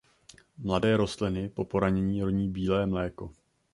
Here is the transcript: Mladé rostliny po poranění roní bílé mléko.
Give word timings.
Mladé 0.57 0.97
rostliny 0.97 1.49
po 1.49 1.65
poranění 1.65 2.23
roní 2.23 2.49
bílé 2.49 2.85
mléko. 2.85 3.31